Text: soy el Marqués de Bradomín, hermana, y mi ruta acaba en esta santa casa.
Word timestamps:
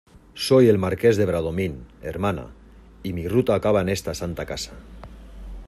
soy 0.43 0.67
el 0.67 0.79
Marqués 0.79 1.15
de 1.15 1.27
Bradomín, 1.27 1.85
hermana, 2.01 2.47
y 3.03 3.13
mi 3.13 3.27
ruta 3.27 3.53
acaba 3.53 3.81
en 3.81 3.89
esta 3.89 4.15
santa 4.15 4.47
casa. 4.47 4.71